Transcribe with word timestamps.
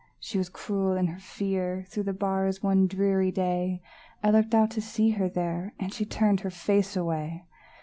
She 0.19 0.39
was 0.39 0.49
cruel 0.49 0.93
in 0.97 1.05
her 1.05 1.19
fear; 1.19 1.85
Through 1.87 2.05
the 2.05 2.11
bars 2.13 2.63
one 2.63 2.87
dreary 2.87 3.31
day, 3.31 3.83
I 4.23 4.31
looked 4.31 4.55
out 4.55 4.71
to 4.71 4.81
see 4.81 5.11
her 5.11 5.29
there, 5.29 5.75
And 5.79 5.93
she 5.93 6.05
turned 6.05 6.39
her 6.39 6.49
face 6.49 6.97
away! 6.97 7.45